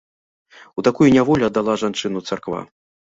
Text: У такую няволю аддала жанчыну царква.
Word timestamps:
У 0.81 0.85
такую 0.87 1.09
няволю 1.17 1.49
аддала 1.49 1.77
жанчыну 1.85 2.25
царква. 2.29 2.65